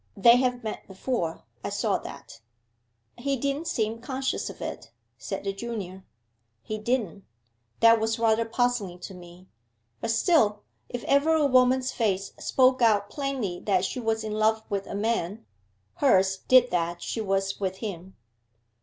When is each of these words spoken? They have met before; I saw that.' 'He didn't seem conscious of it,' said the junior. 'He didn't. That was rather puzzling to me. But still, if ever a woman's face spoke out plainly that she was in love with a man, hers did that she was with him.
They 0.17 0.37
have 0.37 0.63
met 0.63 0.87
before; 0.87 1.43
I 1.63 1.69
saw 1.69 1.99
that.' 1.99 2.41
'He 3.17 3.37
didn't 3.37 3.67
seem 3.67 4.01
conscious 4.01 4.49
of 4.49 4.59
it,' 4.59 4.89
said 5.19 5.43
the 5.43 5.53
junior. 5.53 6.03
'He 6.63 6.79
didn't. 6.79 7.23
That 7.81 7.99
was 7.99 8.17
rather 8.17 8.43
puzzling 8.45 8.97
to 9.01 9.13
me. 9.13 9.47
But 9.99 10.09
still, 10.09 10.63
if 10.89 11.03
ever 11.03 11.33
a 11.35 11.45
woman's 11.45 11.91
face 11.91 12.33
spoke 12.39 12.81
out 12.81 13.11
plainly 13.11 13.59
that 13.59 13.85
she 13.85 13.99
was 13.99 14.23
in 14.23 14.31
love 14.33 14.63
with 14.71 14.87
a 14.87 14.95
man, 14.95 15.45
hers 15.97 16.37
did 16.47 16.71
that 16.71 17.03
she 17.03 17.21
was 17.21 17.59
with 17.59 17.77
him. 17.77 18.15